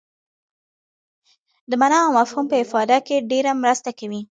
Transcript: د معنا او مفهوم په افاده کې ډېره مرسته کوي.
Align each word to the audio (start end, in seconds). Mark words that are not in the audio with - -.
د 1.69 1.71
معنا 1.81 1.97
او 2.05 2.11
مفهوم 2.19 2.45
په 2.49 2.57
افاده 2.65 2.97
کې 3.07 3.25
ډېره 3.31 3.51
مرسته 3.63 3.89
کوي. 3.99 4.21